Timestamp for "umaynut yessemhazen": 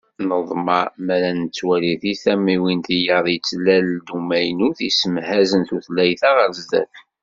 4.17-5.63